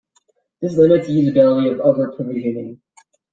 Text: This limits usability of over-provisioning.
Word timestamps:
This 0.63 0.75
limits 0.77 1.07
usability 1.07 1.71
of 1.73 1.79
over-provisioning. 1.81 2.81